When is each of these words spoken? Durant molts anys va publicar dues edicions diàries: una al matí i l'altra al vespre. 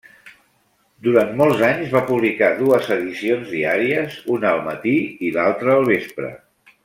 Durant 1.07 1.33
molts 1.41 1.59
anys 1.67 1.91
va 1.97 2.01
publicar 2.07 2.47
dues 2.63 2.89
edicions 2.97 3.53
diàries: 3.57 4.17
una 4.37 4.49
al 4.53 4.65
matí 4.69 4.95
i 5.29 5.31
l'altra 5.37 5.77
al 5.77 5.89
vespre. 5.95 6.35